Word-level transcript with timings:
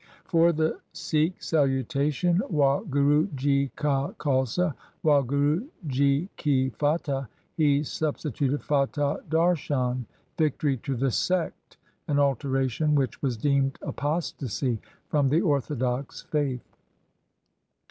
For 0.25 0.51
the 0.51 0.79
Sikh 0.93 1.39
salutation, 1.43 2.41
Wahguru 2.51 3.31
ji 3.35 3.67
ka 3.75 4.09
Khalsa! 4.13 4.73
Wahguru 5.03 5.67
ji 5.85 6.27
ki 6.37 6.71
faiah! 6.71 7.27
he 7.55 7.83
substituted 7.83 8.63
Fatah 8.63 9.17
Darshan 9.29 10.05
'Victory 10.39 10.77
to 10.77 10.95
the 10.95 11.11
sect', 11.11 11.77
an 12.07 12.17
alteration 12.17 12.95
which 12.95 13.21
was 13.21 13.37
deemed 13.37 13.77
apostasy 13.83 14.79
from 15.07 15.29
the 15.29 15.41
orthodox 15.41 16.23
faith. 16.23 16.77